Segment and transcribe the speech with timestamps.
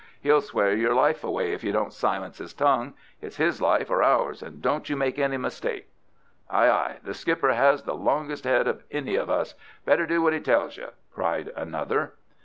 [0.19, 2.95] He'll swear your life away if you don't silence his tongue.
[3.21, 5.89] It's his life or ours, and don't you make any mistake."
[6.49, 9.53] "Aye, aye, the skipper has the longest head of any of us.
[9.85, 12.13] Better do what he tells you," cried another.